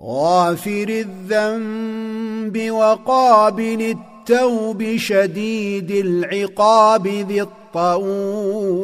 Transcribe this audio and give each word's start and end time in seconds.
غافر 0.00 0.88
الذنب 0.88 2.70
وقابل 2.70 3.96
التوب 3.96 4.96
شديد 4.96 5.90
العقاب 5.90 7.08
ذي 7.08 7.42
الطول. 7.42 8.78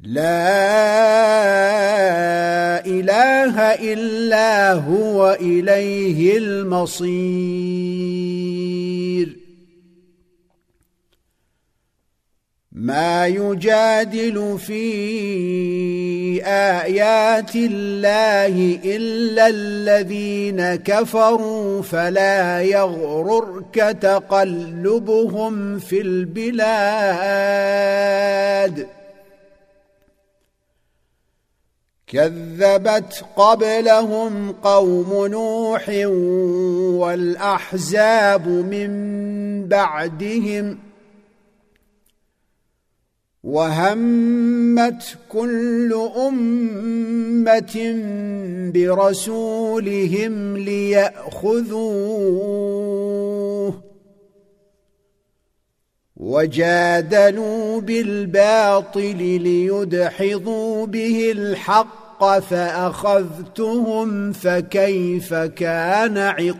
لا 0.00 0.56
إله 2.86 3.60
إلا 3.92 4.72
هو 4.72 5.38
إليه 5.40 6.38
المصير. 6.38 7.86
ما 12.76 13.26
يجادل 13.26 14.58
في 14.58 14.82
آيات 16.44 17.56
الله 17.56 18.78
إلا 18.84 19.48
الذين 19.48 20.74
كفروا 20.74 21.82
فلا 21.82 22.62
يغررك 22.62 23.74
تقلبهم 24.00 25.78
في 25.78 26.00
البلاد. 26.00 26.66
كذبت 32.06 33.24
قبلهم 33.36 34.52
قوم 34.52 35.26
نوح 35.26 35.88
والأحزاب 36.98 38.48
من 38.48 38.88
بعدهم 39.68 40.85
وهمت 43.46 45.16
كل 45.28 45.94
أمة 46.28 47.96
برسولهم 48.74 50.56
ليأخذوه 50.56 51.86
وجادلوا 56.16 57.80
بالباطل 57.80 59.16
ليدحضوا 59.42 60.86
به 60.86 61.32
الحق 61.32 62.38
فأخذتهم 62.38 64.32
فكيف 64.32 65.34
كان 65.34 66.18
عقاب 66.18 66.56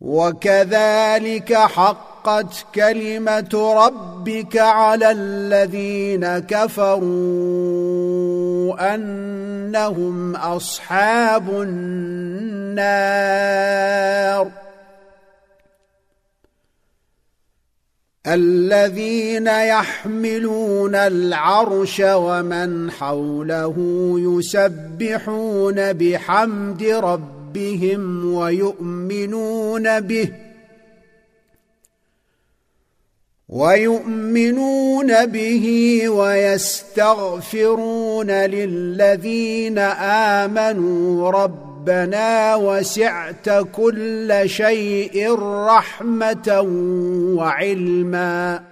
وكذلك 0.00 1.54
حقت 1.54 2.66
كلمة 2.74 3.74
ربك 3.86 4.56
على 4.56 5.10
الذين 5.10 6.38
كفروا 6.38 7.04
أنهم 8.94 10.36
أصحاب 10.36 11.50
النار. 11.50 12.90
الذين 18.26 19.46
يحملون 19.46 20.94
العرش 20.94 22.02
ومن 22.04 22.90
حوله 22.90 23.74
يسبحون 24.18 25.92
بحمد 25.92 26.82
ربهم 26.82 27.39
ربهم 27.50 28.34
ويؤمنون 28.34 30.00
به 30.00 30.32
ويؤمنون 33.48 35.26
به 35.26 36.04
ويستغفرون 36.08 37.50
للذين 38.30 39.78
آمنوا 40.38 41.30
ربنا 41.30 42.54
وسعت 42.54 43.50
كل 43.72 44.42
شيء 44.46 45.34
رحمة 45.66 46.60
وعلما 47.36 48.70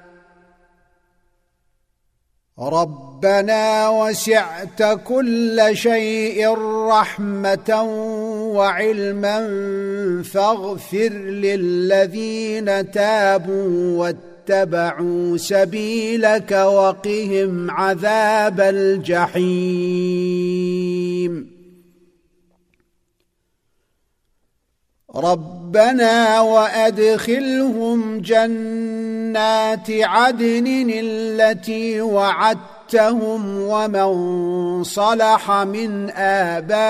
ربنا 2.59 3.89
وسعت 3.89 4.83
كل 5.05 5.71
شيء 5.73 6.49
رحمة 6.89 7.83
وعلما 8.59 9.39
فاغفر 10.23 11.09
للذين 11.45 12.91
تابوا 12.91 13.99
واتبعوا 13.99 15.37
سبيلك 15.37 16.53
وقهم 16.53 17.71
عذاب 17.71 18.61
الجحيم. 18.61 20.29
ربنا 25.15 26.41
وأدخلهم 26.41 28.21
جنات 28.21 29.91
عدن 29.91 30.91
التي 30.95 32.01
وعدتهم 32.95 33.61
ومن 33.61 34.85
صلح 34.85 35.51
من 35.51 36.11
آبائهم 36.11 36.85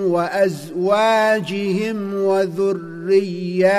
وأزواجهم 0.00 2.14
وذرياتهم 2.14 3.70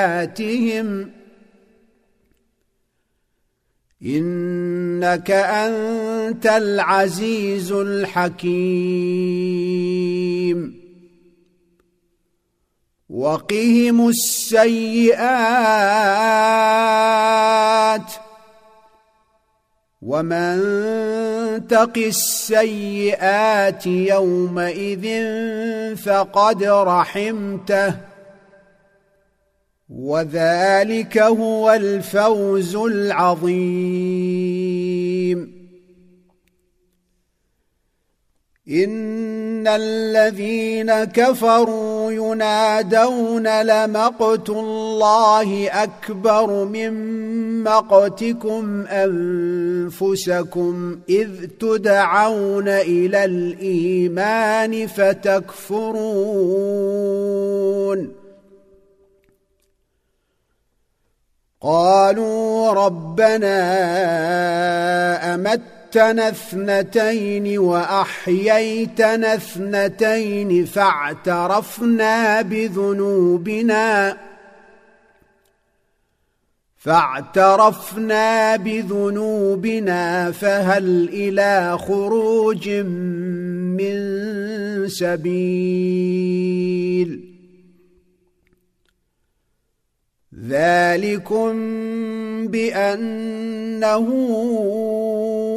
إنك 4.05 5.31
أنت 5.31 6.45
العزيز 6.45 7.71
الحكيم. 7.71 8.45
وقهم 13.09 14.09
السيئات. 14.09 15.15
ومن 20.05 21.67
تق 21.67 21.97
السيئات 21.97 23.85
يومئذ 23.87 25.05
فقد 25.95 26.63
رحمته 26.63 27.95
وذلك 29.89 31.17
هو 31.17 31.71
الفوز 31.71 32.75
العظيم 32.75 33.95
ان 38.69 39.67
الذين 39.67 41.03
كفروا 41.03 41.84
ينادون 42.35 43.61
لمقت 43.61 44.49
الله 44.49 45.69
أكبر 45.83 46.65
من 46.65 46.93
مقتكم 47.63 48.85
أنفسكم 48.87 50.19
إذ 51.09 51.29
تدعون 51.59 52.67
إلى 52.67 53.25
الإيمان 53.25 54.87
فتكفرون. 54.87 56.15
قالوا 61.61 62.71
ربنا 62.71 63.55
امت 65.35 65.74
أمتنا 65.97 66.29
اثنتين 66.29 67.57
وأحييتنا 67.57 69.35
اثنتين 69.35 70.65
فاعترفنا 70.65 72.41
بذنوبنا. 72.41 74.17
فاعترفنا 76.77 78.55
بذنوبنا 78.55 80.31
فهل 80.31 81.09
إلى 81.13 81.77
خروج 81.77 82.69
من 82.69 83.95
سبيل؟ 84.87 86.45
ذلكم 90.43 91.51
بأنه 92.47 94.07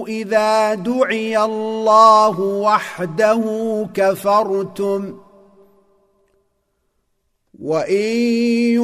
إذا 0.08 0.74
دعي 0.74 1.38
الله 1.38 2.40
وحده 2.40 3.44
كفرتم 3.94 5.18
وإن 7.60 8.16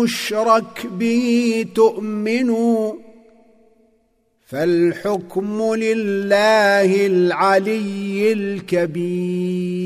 يشرك 0.03 0.87
به 0.87 1.67
تؤمنوا 1.75 2.93
فالحكم 4.47 5.75
لله 5.75 7.07
العلي 7.07 8.33
الكبير 8.33 9.85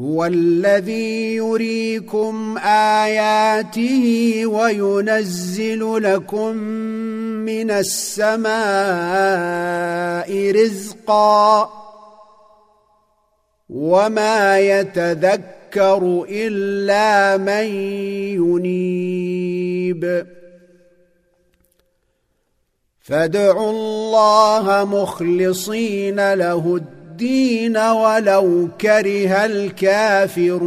هو 0.00 0.24
الذي 0.24 1.34
يريكم 1.34 2.58
آياته 3.04 4.42
وينزل 4.46 6.02
لكم 6.02 6.56
من 7.44 7.70
السماء 7.70 8.50
رزقا 10.50 11.70
وما 13.70 14.60
يتذكر 14.60 16.26
إلا 16.28 17.36
من 17.36 17.66
ينيب. 18.40 20.26
فادعوا 23.00 23.70
الله 23.70 24.84
مخلصين 24.84 26.34
له 26.34 26.76
الدين 26.76 26.99
الدين 27.20 27.76
ولو 27.76 28.68
كره 28.80 29.44
الكافرون. 29.44 30.60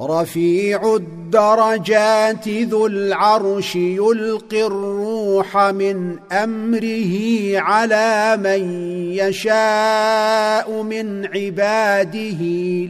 رفيع 0.00 0.94
الدرجات 0.94 2.48
ذو 2.48 2.86
العرش 2.86 3.76
يلقي 3.76 4.66
الروح 4.66 5.56
من 5.56 6.18
أمره 6.32 7.14
على 7.58 8.36
من 8.36 8.90
يشاء 9.12 10.82
من 10.82 11.26
عباده 11.26 12.40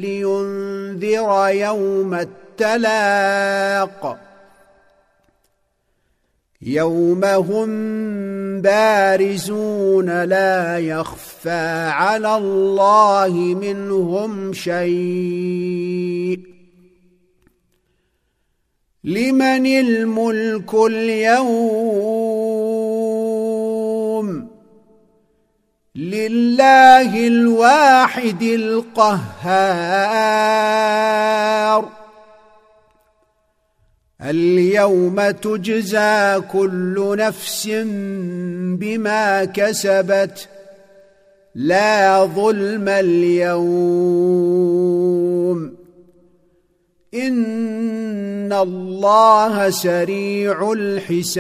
لينذر 0.01 1.49
يوم 1.49 2.15
التلاق. 2.15 4.19
يوم 6.67 7.25
هم 7.25 7.71
بارزون 8.61 10.25
لا 10.25 10.79
يخفى 10.79 11.89
على 11.91 12.37
الله 12.37 13.33
منهم 13.35 14.53
شيء. 14.53 16.41
لمن 19.05 19.67
الملك 19.67 20.75
اليوم؟ 20.75 21.95
لله 25.97 27.27
الواحد 27.27 28.43
القهار. 28.43 30.15
اليوم 34.25 35.31
تجزى 35.31 36.41
كل 36.53 37.17
نفس 37.19 37.69
بما 38.79 39.45
كسبت 39.45 40.49
لا 41.55 42.25
ظلم 42.25 42.89
اليوم. 42.89 44.15
إن 47.15 48.53
الله 48.53 49.71
سريع 49.71 50.73
الحساب. 50.73 51.35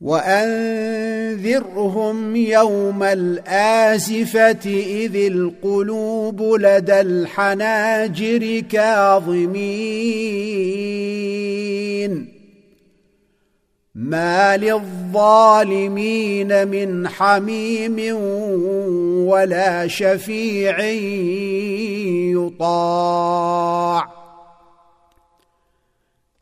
وأنذرهم 0.00 1.56
يوم 2.36 3.02
الآزفة 3.02 4.70
إذ 4.86 5.16
القلوب 5.16 6.42
لدى 6.42 7.00
الحناجر 7.00 8.60
كاظمين. 8.60 9.56
ما 13.94 14.56
للظالمين 14.56 15.88
من 16.68 17.08
حميم 17.08 18.16
ولا 19.28 19.86
شفيع 19.86 20.80
يطاع. 22.32 24.25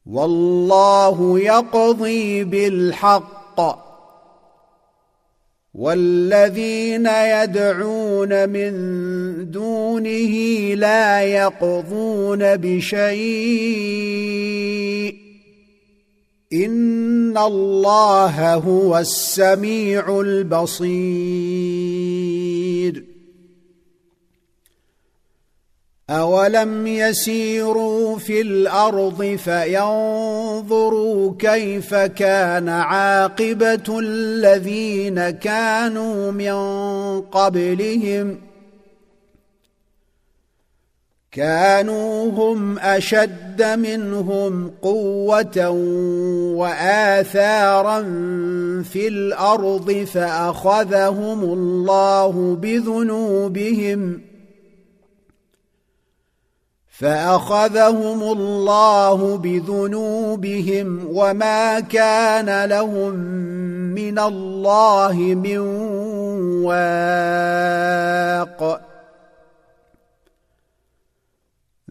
والله 0.06 1.40
يقضي 1.40 2.44
بالحق. 2.44 3.88
والذين 5.74 7.06
يدعون 7.06 8.50
من 8.50 8.72
دونه 9.52 10.34
لا 10.76 11.22
يقضون 11.22 12.56
بشيء. 12.56 13.98
ان 16.54 17.38
الله 17.38 18.54
هو 18.54 18.98
السميع 18.98 20.20
البصير 20.22 21.58
اولم 26.10 26.88
يسيروا 26.88 28.18
في 28.18 28.42
الأرض 28.42 29.24
فينظروا 29.44 31.34
كيف 31.40 31.96
كان 31.96 32.70
عاقبه 32.70 34.00
الذين 34.00 35.30
كانوا 35.30 36.32
من 36.32 36.56
قبلهم 37.22 38.47
كانوا 41.38 42.32
هم 42.32 42.80
أشد 42.80 43.64
منهم 43.64 44.72
قوة 44.82 45.70
وآثارا 46.58 48.02
في 48.84 49.08
الأرض 49.08 49.92
فأخذهم 50.14 51.44
الله 51.44 52.58
بذنوبهم 52.62 54.22
فأخذهم 56.90 58.24
الله 58.24 59.38
بذنوبهم 59.38 61.08
وما 61.10 61.80
كان 61.80 62.66
لهم 62.66 63.14
من 63.94 64.20
الله 64.20 65.18
من 65.18 65.58
واق 66.66 68.87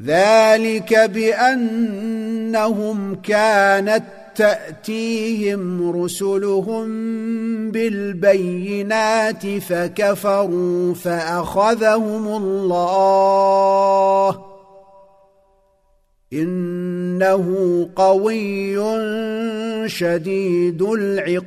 ذلك 0.07 1.11
بأنهم 1.11 3.15
كانت 3.15 4.05
تأتيهم 4.37 5.91
رسلهم 6.03 6.87
بالبينات 7.71 9.47
فكفروا 9.47 10.95
فأخذهم 10.95 12.27
الله 12.27 14.43
إنه 16.33 17.47
قوي 17.97 18.77
شديد 19.89 20.83
العقاب 20.83 21.47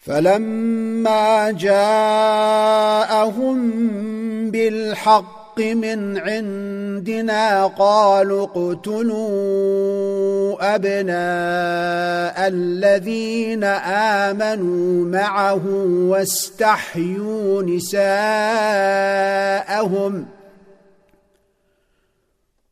فلما 0.00 1.50
جاءهم 1.50 3.10
بالحق 4.50 5.60
من 5.60 6.18
عندنا 6.18 7.66
قالوا 7.66 8.46
اقتلوا 8.46 9.14
أبناء 10.74 12.48
الذين 12.48 13.64
آمنوا 14.24 15.04
معه 15.04 15.66
واستحيوا 16.08 17.62
نساءهم 17.62 18.10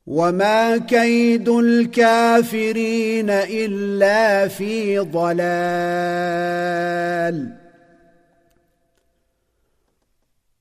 وما 0.08 0.76
كيد 0.76 1.48
الكافرين 1.48 3.30
الا 3.30 4.48
في 4.48 4.98
ضلال 4.98 5.48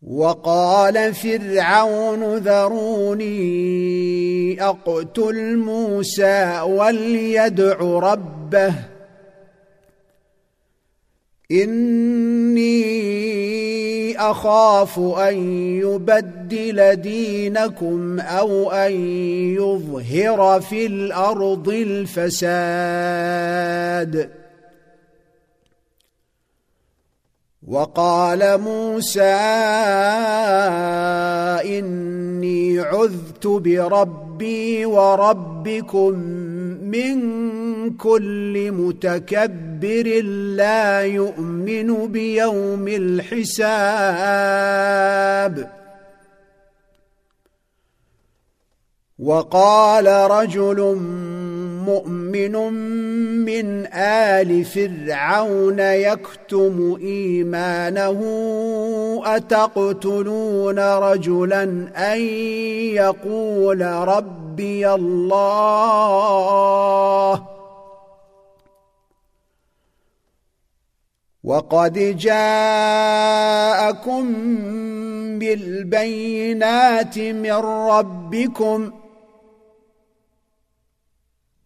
وقال 0.07 1.13
فرعون 1.13 2.37
ذروني 2.37 3.37
اقتل 4.63 5.57
موسى 5.57 6.61
وليدع 6.61 7.77
ربه 7.79 8.73
اني 11.51 13.36
أخاف 14.17 14.99
أن 14.99 15.35
يبدل 15.79 16.95
دينكم 16.95 18.19
أو 18.19 18.71
أن 18.71 18.91
يظهر 19.55 20.61
في 20.61 20.85
الأرض 20.85 21.69
الفساد. 21.69 22.77
وقال 27.67 28.61
موسى 28.61 29.21
إني 31.79 32.79
عذت 32.79 33.47
بربي 33.47 34.85
وربكم 34.85 36.13
من 36.91 37.17
كل 37.97 38.71
متكبر 38.71 40.21
لا 40.55 41.01
يؤمن 41.01 42.07
بيوم 42.11 42.87
الحساب. 42.87 44.37
وقال 49.19 50.07
رجل 50.07 50.79
مؤمن 51.87 52.73
من 53.45 53.85
آل 53.93 54.65
فرعون 54.65 55.79
يكتم 55.79 56.97
إيمانه 57.01 58.19
أتقتلون 59.25 60.79
رجلا 60.79 61.63
أن 62.13 62.21
يقول 62.95 63.81
ربي 63.81 64.89
الله؟ 64.93 66.17
وقد 71.43 72.17
جاءكم 72.17 73.45
بالبينات 75.39 77.19
من 77.19 77.51
ربكم 77.91 78.91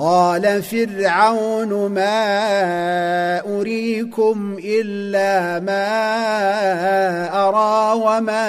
قال 0.00 0.62
فرعون 0.62 1.92
ما 1.92 3.40
أريكم 3.40 4.58
إلا 4.64 5.60
ما 5.60 5.88
أرى 7.48 8.00
وما 8.00 8.48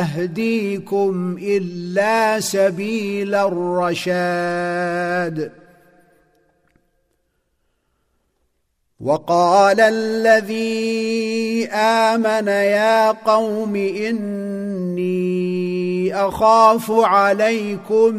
أهديكم 0.00 1.36
إلا 1.42 2.40
سبيل 2.40 3.34
الرشاد. 3.34 4.86
وقال 9.00 9.80
الذي 9.80 11.66
آمن 11.68 12.48
يا 12.48 13.10
قوم 13.10 13.76
إني 13.76 15.26
أخاف 16.14 16.90
عليكم 16.90 18.12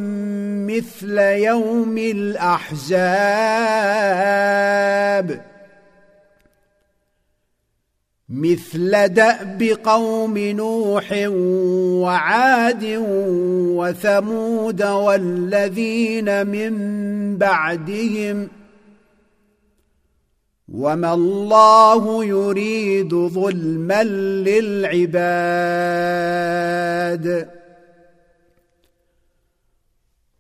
مثل 0.68 1.18
يوم 1.18 1.98
الأحزاب. 1.98 3.18
مثل 8.30 9.08
دأب 9.08 9.64
قوم 9.84 10.38
نوح 10.38 11.14
وعاد 12.04 12.84
وثمود 13.78 14.84
والذين 14.84 16.48
من 16.48 17.38
بعدهم 17.38 18.50
وما 20.78 21.14
الله 21.14 22.26
يريد 22.26 23.14
ظلما 23.14 24.04
للعباد 24.44 25.28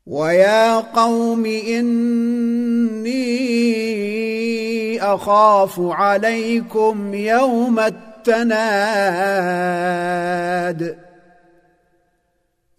ويا 0.07 0.75
قوم 0.79 1.45
اني 1.45 3.17
اخاف 5.01 5.79
عليكم 5.79 7.13
يوم 7.13 7.79
التناد 7.79 8.67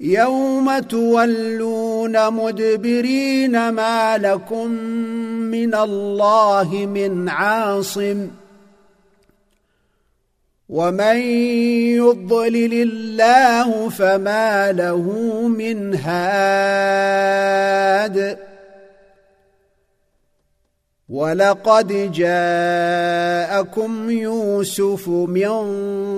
يوم 0.01 0.79
تولون 0.79 2.31
مدبرين 2.35 3.69
ما 3.69 4.19
لكم 4.19 4.71
من 5.51 5.75
الله 5.75 6.87
من 6.95 7.29
عاصم 7.29 8.29
ومن 10.69 11.17
يضلل 11.97 12.73
الله 12.75 13.89
فما 13.89 14.73
له 14.73 15.03
من 15.49 15.95
هاد 15.95 17.19
ولقد 21.09 22.13
جاءكم 22.13 24.11
يوسف 24.11 25.09
من 25.09 25.57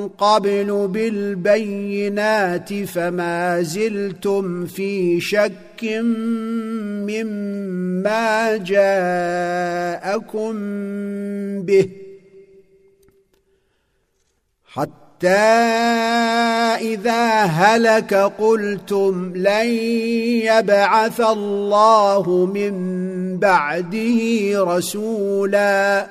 قبل 0.08 0.88
بالبينات 0.88 2.74
فما 2.84 3.62
زلتم 3.62 4.66
في 4.66 5.20
شك 5.20 5.84
مما 7.06 8.56
جاءكم 8.56 10.52
به 11.62 11.88
حتى 15.20 15.28
اذا 16.80 17.42
هلك 17.42 18.14
قلتم 18.14 19.32
لن 19.36 19.66
يبعث 20.48 21.20
الله 21.20 22.46
من 22.46 22.74
بعده 23.38 24.18
رسولا 24.54 26.06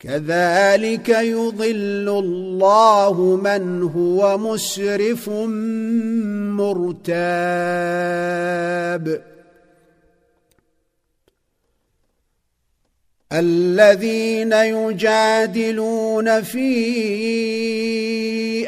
كذلك 0.00 1.08
يضل 1.08 2.08
الله 2.08 3.40
من 3.42 3.82
هو 3.82 4.38
مسرف 4.38 5.28
مرتاب 6.58 7.28
الذين 13.32 14.52
يجادلون 14.52 16.42
في 16.42 16.70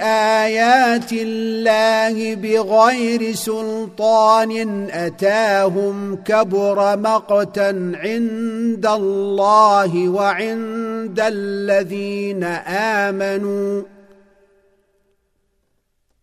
آيات 0.03 1.13
الله 1.13 2.35
بغير 2.35 3.35
سلطان 3.35 4.89
أتاهم 4.91 6.17
كبر 6.25 6.99
مقتا 6.99 7.93
عند 8.03 8.87
الله 8.87 10.09
وعند 10.09 11.21
الذين 11.21 12.45
آمنوا 13.05 13.83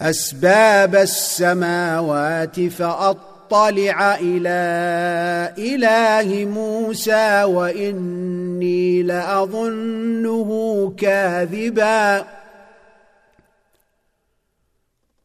أسباب 0.00 0.96
السماوات 0.96 2.60
فأطلع 2.60 4.14
إلى 4.14 4.58
إله 5.58 6.44
موسى 6.44 7.44
وإني 7.44 9.02
لأظنه 9.02 10.92
كاذبا. 10.98 12.26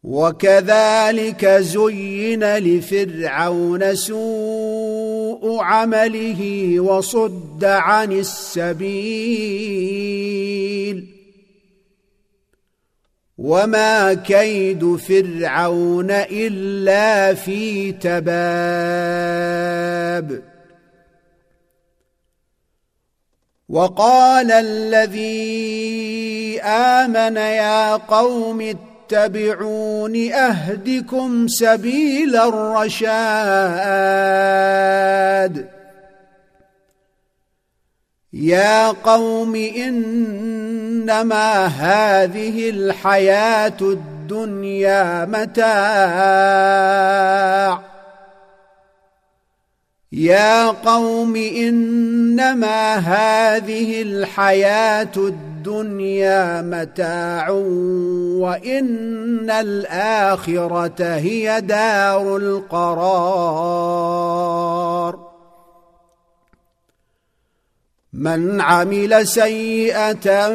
وكذلك 0.04 1.46
زين 1.46 2.58
لفرعون 2.58 3.96
سوء 3.96 5.60
عمله 5.60 6.80
وصد 6.80 7.66
عن 7.66 8.12
السبيل. 8.12 10.73
وما 13.44 14.14
كيد 14.14 14.96
فرعون 14.96 16.12
الا 16.12 17.34
في 17.34 17.92
تباب 17.92 18.34
وقال 23.70 24.52
الذي 24.52 25.22
امن 26.62 27.36
يا 27.36 27.96
قوم 27.96 28.62
اتبعون 28.62 30.32
اهدكم 30.32 31.48
سبيل 31.48 32.36
الرشاد 32.36 32.94
يا 38.34 38.88
قوم 38.88 39.56
إنما 39.56 41.66
هذه 41.66 42.70
الحياة 42.70 43.78
الدنيا 43.82 45.26
متاع. 45.26 45.74
يا 50.12 50.68
قوم 50.68 51.36
إنما 51.36 52.96
هذه 52.96 54.02
الحياة 54.02 55.12
الدنيا 55.18 56.62
متاع 56.62 57.50
وإن 58.40 59.50
الآخرة 59.50 61.16
هي 61.16 61.62
دار 61.62 62.38
القرار. 62.38 64.04
من 68.14 68.62
عمل 68.62 69.28
سيئة 69.28 70.50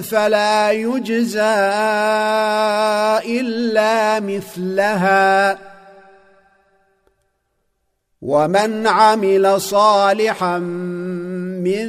فلا 0.00 0.70
يجزى 0.70 1.40
إلا 3.40 4.20
مثلها. 4.20 5.58
ومن 8.22 8.86
عمل 8.86 9.60
صالحا 9.60 10.58
من 10.58 11.88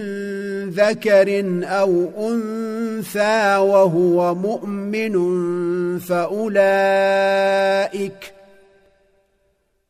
ذكر 0.69 1.61
أو 1.63 2.09
أنثى 2.19 3.57
وهو 3.57 4.35
مؤمن 4.35 5.15
فأولئك 5.99 7.57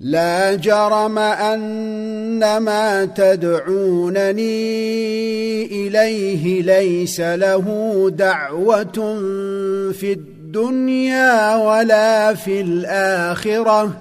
لا 0.00 0.54
جرم 0.54 1.18
أن 1.18 2.56
ما 2.56 3.04
تدعونني 3.04 4.46
إليه 5.66 6.62
ليس 6.62 7.20
له 7.20 8.06
دعوة 8.10 9.18
في 9.92 10.12
الدنيا 10.12 11.56
ولا 11.56 12.34
في 12.34 12.60
الآخرة. 12.60 14.00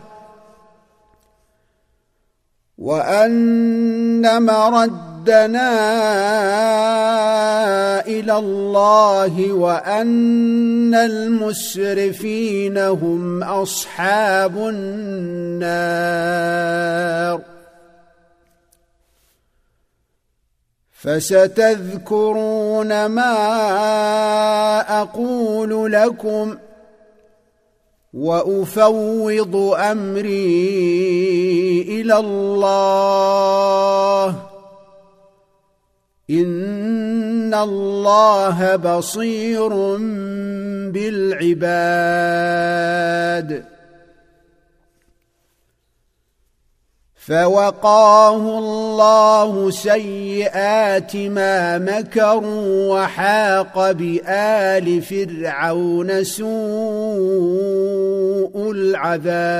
وأن 2.78 4.44
مرد 4.44 5.09
ردنا 5.20 5.76
إلى 8.08 8.38
الله 8.38 9.54
وأن 9.54 10.96
المسرفين 10.96 12.78
هم 12.78 13.44
أصحاب 13.44 14.58
النار. 14.58 15.60
فستذكرون 20.92 23.06
ما 23.06 23.36
أقول 25.02 25.92
لكم 25.92 26.58
وأفوض 28.14 29.56
أمري 29.80 30.62
إلى 31.90 32.18
الله. 32.18 33.30
ان 36.30 37.54
الله 37.54 38.76
بصير 38.76 39.70
بالعباد. 40.92 42.20
فوقاه 47.16 48.60
الله 48.60 49.72
سيئات 49.72 51.16
ما 51.16 51.78
مكروا 51.78 52.94
وحاق 52.94 53.92
بال 53.92 55.02
فرعون 55.02 56.24
سوء 56.24 56.50
العذاب. 58.72 59.60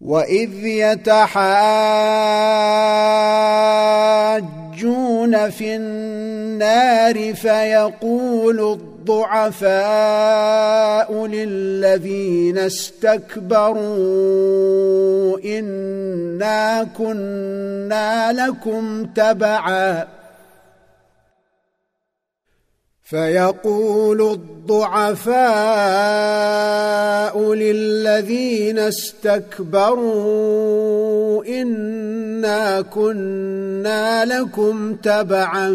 واذ 0.00 0.64
يتحاجون 0.64 1.30
في 5.50 5.76
النار 5.76 7.34
فيقول 7.34 8.60
الضعفاء 8.72 9.66
للذين 11.26 12.58
استكبروا 12.58 13.80
انا 15.44 16.86
كنا 16.98 18.32
لكم 18.32 19.04
تبعا 19.04 20.19
فيقول 23.10 24.20
الضعفاء 24.22 25.34
للذين 27.54 28.78
استكبروا 28.78 30.14
إنا 31.44 32.80
كنا 32.80 34.24
لكم 34.24 34.94
تبعا 34.94 35.70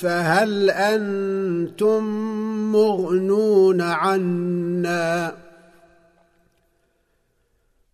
فهل 0.00 0.70
أنتم 0.70 2.04
مغنون 2.72 3.80
عنا؟ 3.80 5.34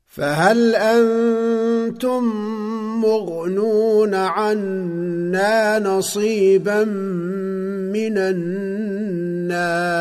فهل 0.08 0.74
أنتم 0.74 2.24
مغنون 3.00 4.14
عنا 4.14 5.78
نصيبا 5.78 6.82
من 7.96 8.18
النار. 9.48 9.96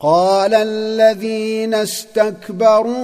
قال 0.00 0.54
الذين 0.54 1.74
استكبروا 1.74 2.96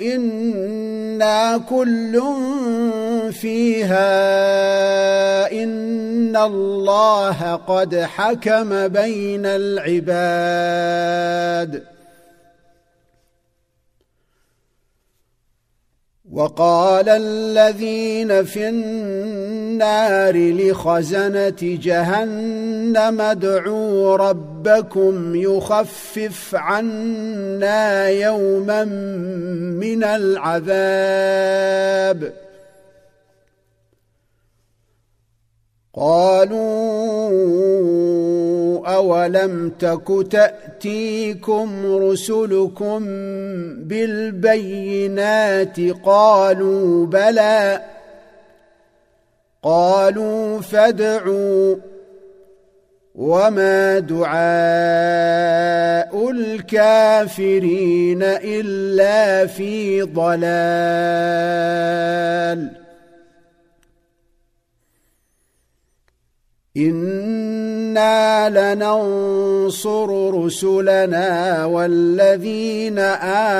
إنا 0.00 1.58
كل 1.58 2.22
فيها 3.32 4.12
إن 5.52 6.36
الله 6.36 7.54
قد 7.56 7.96
حكم 7.96 8.88
بين 8.88 9.46
العباد. 9.46 10.30
وقال 16.32 17.08
الذين 17.08 18.44
في 18.44 18.68
النار 18.68 20.36
لخزنة 20.36 21.56
جهنم 21.60 23.20
ادعوا 23.20 24.16
ربكم 24.16 25.36
يخفف 25.36 26.54
عنا 26.54 28.08
يوما 28.08 28.84
من 28.84 30.04
العذاب. 30.04 31.00
قالوا 35.94 37.30
أولم 39.00 39.72
تك 39.78 40.26
تأتيكم 40.30 41.86
رسلكم 41.86 43.04
بالبينات 43.88 45.76
قالوا 46.04 47.06
بلى 47.06 47.80
قالوا 49.62 50.60
فادعوا 50.60 51.76
وما 53.14 53.98
دعاء 53.98 54.30
الكافرين 56.30 58.22
إلا 58.22 59.46
في 59.46 60.02
ضلال 60.02 60.40
أنا 66.76 68.48
لننصر 68.74 70.34
رسلنا 70.44 71.64
والذين 71.64 72.98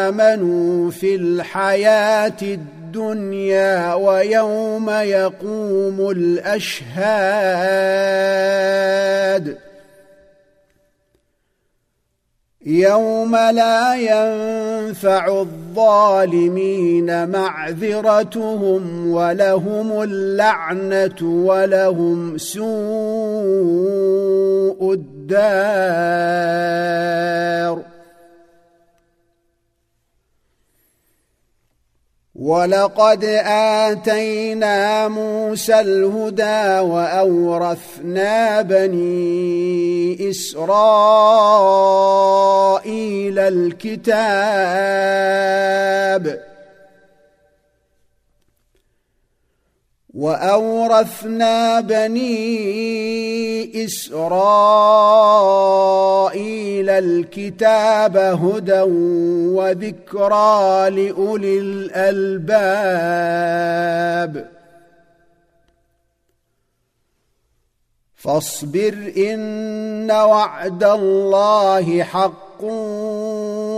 امنوا 0.08 0.90
في 0.90 1.14
الحياة 1.14 2.36
الدنيا 2.42 3.94
ويوم 3.94 4.90
يقوم 4.90 6.10
الاشهاد 6.10 6.90
يوم 12.70 13.36
لا 13.36 13.94
ينفع 13.94 15.40
الظالمين 15.40 17.28
معذرتهم 17.28 19.10
ولهم 19.12 20.02
اللعنة 20.02 21.22
ولهم 21.22 22.38
سوء 22.38 22.70
الدار. 24.92 26.10
ولقد 32.40 33.24
آتينا 33.84 35.08
موسى 35.08 35.80
الهدى 35.80 36.78
وأورثنا 36.88 38.62
بني 38.62 40.30
إسرائيل 40.30 40.70
الكتاب 43.38 44.80
وأورثنا 50.14 51.80
بني 51.80 53.29
إسرائيل 53.84 54.50
الكتاب 56.90 58.16
هدى 58.16 58.80
وذكرى 59.56 60.90
لأولي 60.90 61.58
الألباب. 61.58 63.00
فاصبر 68.14 69.12
إن 69.16 70.10
وعد 70.10 70.84
الله 70.84 72.02
حق 72.02 72.64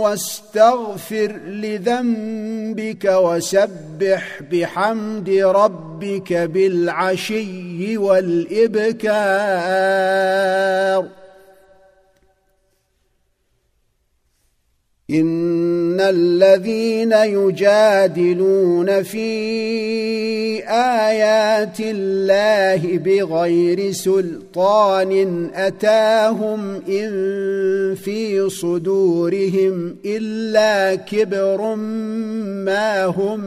واستغفر 0.03 1.31
لذنبك 1.47 3.05
وسبح 3.05 4.39
بحمد 4.51 5.29
ربك 5.29 6.33
بالعشي 6.33 7.97
والإبكار. 7.97 9.63
ان 15.09 15.99
الذين 15.99 17.11
يجادلون 17.11 19.03
في 19.03 19.29
ايات 20.69 21.79
الله 21.79 22.97
بغير 22.97 23.91
سلطان 23.91 25.49
اتاهم 25.53 26.75
ان 26.75 27.95
في 27.95 28.49
صدورهم 28.49 29.95
الا 30.05 30.95
كبر 30.95 31.75
ما 32.65 33.05
هم 33.05 33.41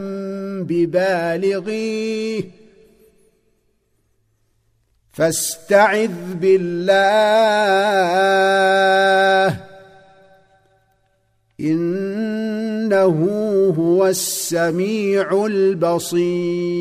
ببالغيه 0.63 2.43
فاستعذ 5.13 6.11
بالله 6.41 6.97
إنه 11.59 13.15
هو 13.77 14.07
السميع 14.07 15.45
البصير. 15.45 16.77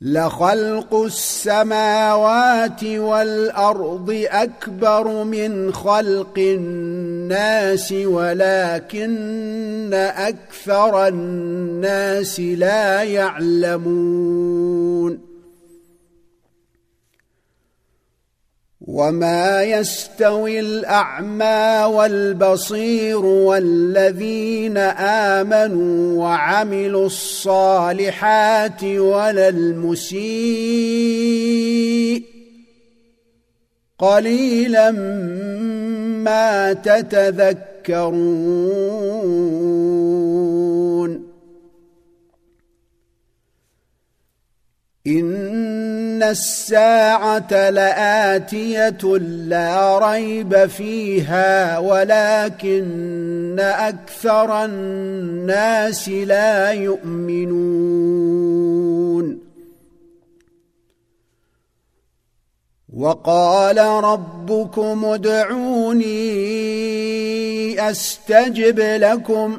لخلق 0.00 0.94
السماوات 0.94 2.84
والأرض 2.84 4.26
أكبر 4.30 5.24
من 5.24 5.72
خلق 5.72 6.38
الناس 6.38 7.92
ولكن 7.92 9.94
أكثر 9.94 11.08
الناس 11.08 12.40
لا 12.40 13.02
يعلمون. 13.02 14.52
وما 18.86 19.62
يستوي 19.62 20.60
الاعمى 20.60 21.84
والبصير 21.94 23.24
والذين 23.24 24.76
امنوا 25.38 26.18
وعملوا 26.18 27.06
الصالحات 27.06 28.84
ولا 28.84 29.48
المسيء 29.48 30.22
قليلا 33.98 34.90
ما 36.22 36.72
تتذكرون 36.72 38.42
ان 46.22 46.28
الساعة 46.30 47.70
لاتيه 47.70 49.18
لا 49.18 49.98
ريب 49.98 50.66
فيها 50.66 51.78
ولكن 51.78 53.56
أكثر 53.60 54.64
الناس 54.64 56.08
لا 56.08 56.72
يؤمنون 56.72 58.02
وقال 62.94 63.78
ربكم 63.78 65.04
ادعوني 65.04 66.10
استجب 67.90 68.80
لكم 68.80 69.58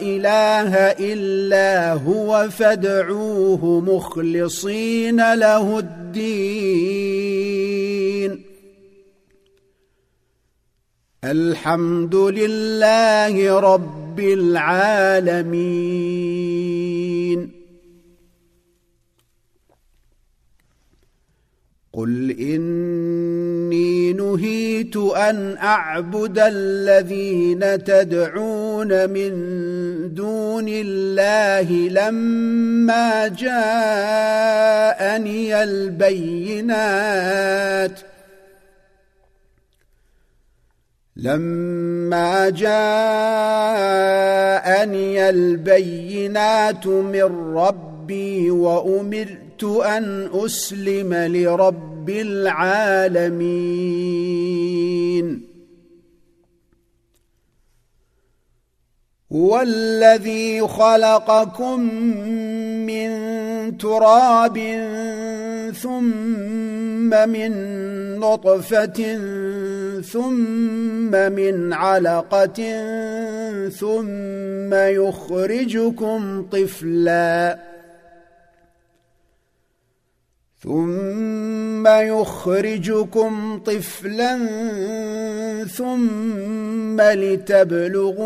إله 0.00 0.74
إلا 1.12 1.92
هو 1.92 2.48
فادعوه 2.50 3.80
مخلصين 3.80 5.34
له 5.34 5.78
الدين. 5.78 7.24
الحمد 11.24 12.14
لله 12.14 13.60
رب 13.60 14.20
العالمين. 14.20 15.64
قل 21.96 22.36
اني 22.40 24.12
نهيت 24.12 24.96
ان 24.96 25.56
اعبد 25.56 26.38
الذين 26.38 27.84
تدعون 27.84 29.10
من 29.10 29.34
دون 30.14 30.68
الله 30.68 31.72
لما 31.72 33.28
جاءني 33.28 33.62
البينات 35.62 37.04
لما 41.16 42.50
جاءني 42.50 42.68
البينات 45.28 46.86
من 46.86 47.54
ربي 47.56 48.50
وامرت 48.50 49.43
أن 49.62 50.30
أسلم 50.34 51.14
لرب 51.14 52.10
العالمين. 52.10 53.54
هو 59.32 59.60
الذي 59.60 60.60
خلقكم 60.60 61.80
من 62.86 63.10
تراب 63.78 64.58
ثم 65.82 67.28
من 67.28 67.52
نطفة 68.18 69.18
ثم 70.00 71.32
من 71.32 71.72
علقة 71.72 72.60
ثم 73.68 74.74
يخرجكم 74.74 76.46
طفلا. 76.52 77.73
ثم 80.64 81.86
يخرجكم 81.86 83.60
طفلا 83.66 84.38
ثم 85.64 87.00
لتبلغوا 87.00 88.24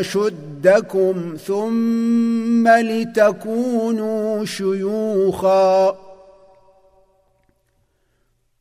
اشد 0.00 0.50
أشدكم 0.60 1.36
ثم 1.46 2.68
لتكونوا 2.68 4.44
شيوخا. 4.44 5.96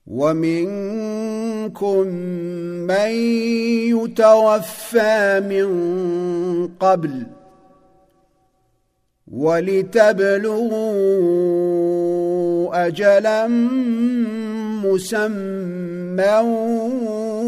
ومنكم 0.07 2.07
من 2.88 3.12
يتوفى 3.93 5.41
من 5.49 5.69
قبل 6.79 7.23
ولتبلغوا 9.31 10.87
أجلا 12.87 13.47
مسمى 14.85 16.39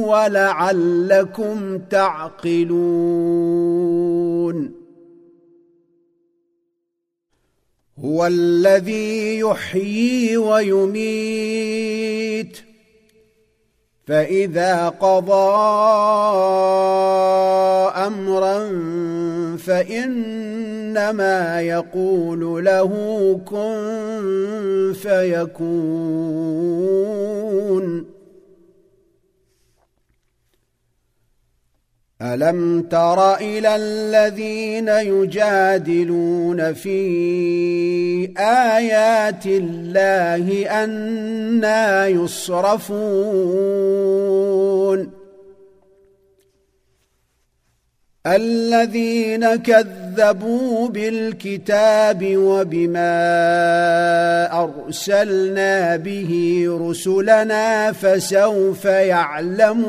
ولعلكم 0.07 1.77
تعقلون. 1.77 3.01
هو 7.99 8.25
الذي 8.25 9.39
يحيي 9.39 10.37
ويميت. 10.37 11.51
فإذا 14.11 14.89
قضى 14.89 15.51
أمرا 18.07 18.59
فإنما 19.57 21.61
يقول 21.61 22.65
له 22.65 22.91
كن 23.45 24.93
فيكون. 25.01 25.71
الم 32.21 32.81
تر 32.81 33.35
إلى 33.35 33.75
الذين 33.75 34.87
يجادلون 34.87 36.73
في 36.73 36.99
ايات 38.37 39.45
الله 39.45 40.65
أنا 40.83 42.07
يصرفون 42.07 43.61
الذين 48.27 49.55
كذبوا 49.55 50.89
بالكتاب 50.89 52.37
وبما 52.37 53.13
أرسلنا 54.63 55.95
به 55.95 56.65
رسلنا 56.81 57.91
فسوف 57.91 58.85
يعلمون. 58.85 59.81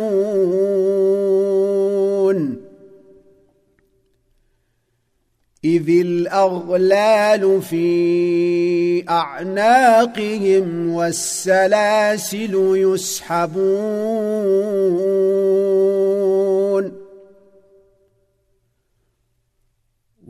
إذ 5.65 5.89
الأغلال 5.89 7.63
في 7.63 9.05
أعناقهم 9.09 10.95
والسلاسل 10.95 12.55
يسحبون. 12.77 13.63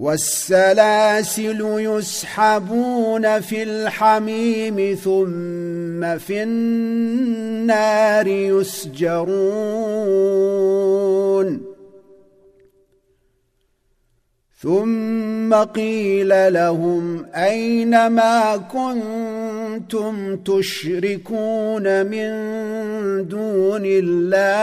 والسلاسل 0.03 1.61
يسحبون 1.79 3.41
في 3.41 3.63
الحميم 3.63 4.95
ثم 4.95 6.19
في 6.19 6.43
النار 6.43 8.27
يسجرون. 8.27 9.63
ثم 14.61 15.55
قيل 15.55 16.53
لهم 16.53 17.27
أين 17.35 18.07
ما 18.07 18.57
كنتم 18.57 20.37
تشركون 20.37 22.07
من 22.07 22.29
دون 23.29 23.83
الله؟ 23.85 24.63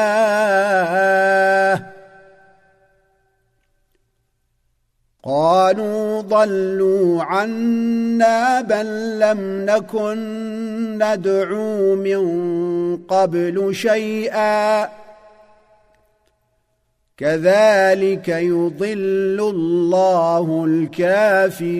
قالوا 5.24 6.22
ضلوا 6.22 7.24
عنا 7.24 8.62
بل 8.62 9.20
لم 9.20 9.66
نكن 9.66 10.18
ندعو 11.04 11.96
من 11.96 12.22
قبل 12.98 13.76
شيئا. 13.76 14.90
كذلك 17.18 18.28
يضل 18.28 19.40
الله 19.40 20.66
الكافرين. 20.68 21.80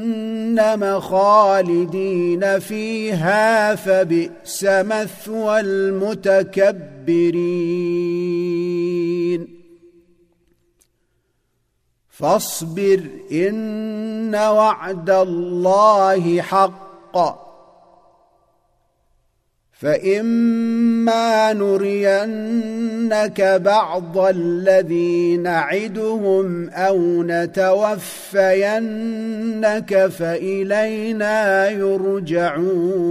خالدين 0.99 2.59
فيها 2.59 3.75
فبئس 3.75 4.63
مثوى 4.63 5.59
المتكبرين. 5.59 6.61
فاصبر 12.09 13.01
إن 13.31 14.35
وعد 14.35 15.09
الله 15.09 16.41
حق. 16.41 17.50
فإما 19.81 21.53
نرينك 21.53 23.41
بعض 23.41 24.17
الذي 24.17 25.37
نعدهم 25.37 26.69
أو 26.69 27.23
نتوفينك 27.23 28.37
فإلينا 30.07 31.69
يرجعون 31.69 33.01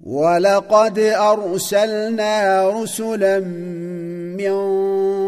ولقد 0.00 0.98
أرسلنا 0.98 2.68
رسلا 2.70 3.40
من 4.38 4.54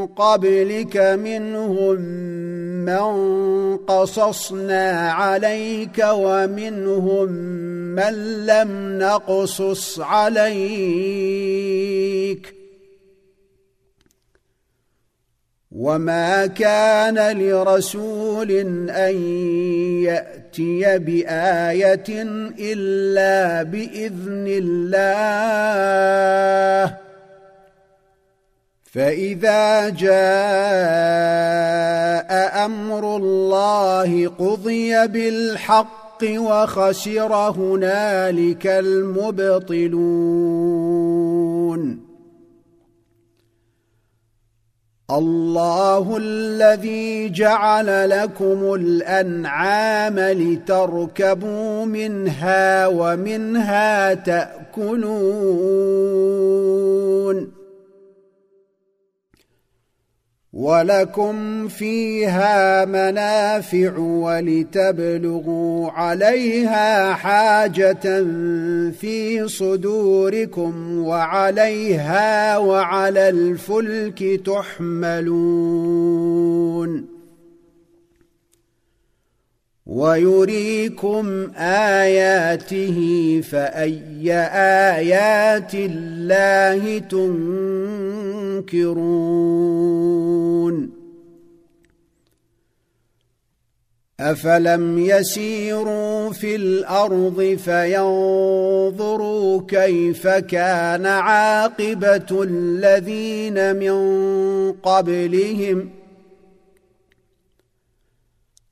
قبلك 0.06 0.96
منهم 0.96 1.98
من 2.88 3.76
قصصنا 3.76 5.10
عليك 5.10 6.04
ومنهم 6.12 7.32
من 7.94 8.46
لم 8.46 8.98
نقصص 8.98 10.00
عليك 10.00 11.38
وما 15.72 16.46
كان 16.46 17.38
لرسول 17.38 18.50
ان 18.90 19.14
ياتي 20.04 20.98
بايه 20.98 22.22
الا 22.58 23.62
باذن 23.62 24.46
الله 24.48 25.48
فإذا 28.92 29.88
جاء 29.88 30.08
أمر 32.64 33.16
الله 33.16 34.28
قضي 34.28 35.06
بالحق 35.06 36.24
وخسر 36.24 37.32
هنالك 37.32 38.66
المبطلون. 38.66 39.98
الله 45.10 46.16
الذي 46.16 47.28
جعل 47.28 48.10
لكم 48.10 48.74
الأنعام 48.74 50.18
لتركبوا 50.18 51.84
منها 51.84 52.86
ومنها 52.86 54.14
تأكلون. 54.14 55.18
ولكم 60.58 61.68
فيها 61.68 62.84
منافع 62.84 63.98
ولتبلغوا 63.98 65.90
عليها 65.90 67.14
حاجة 67.14 68.24
في 68.90 69.48
صدوركم 69.48 70.98
وعليها 70.98 72.58
وعلى 72.58 73.28
الفلك 73.28 74.40
تحملون 74.46 75.98
ويريكم 79.86 81.50
اياته 81.56 83.40
فاي 83.50 84.32
ايات 84.96 85.74
الله 85.74 86.98
تنكرون 86.98 87.87
أفلم 94.20 94.98
يسيروا 94.98 96.30
في 96.32 96.56
الأرض 96.56 97.58
فينظروا 97.64 99.62
كيف 99.68 100.28
كان 100.28 101.06
عاقبة 101.06 102.42
الذين 102.42 103.76
من 103.76 103.92
قبلهم 104.72 105.97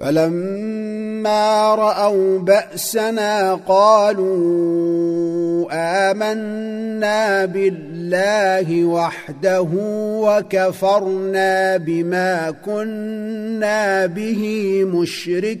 فلما 0.00 1.74
رأوا 1.74 2.38
بأسنا 2.38 3.54
قالوا 3.68 5.20
آمنا 5.72 7.44
بالله 7.44 8.84
وحده 8.84 9.68
وكفرنا 10.24 11.76
بما 11.76 12.50
كنا 12.64 14.06
به 14.06 14.84
مشركين. 14.84 15.60